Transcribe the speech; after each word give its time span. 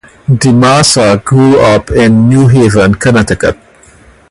DiMassa 0.27 1.23
grew 1.23 1.59
up 1.59 1.91
in 1.91 2.27
New 2.27 2.47
Haven, 2.47 2.95
Connecticut. 2.95 3.55